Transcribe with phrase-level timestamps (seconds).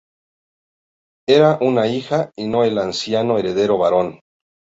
[1.29, 4.19] Era una hija, y no el ansiado heredero varón.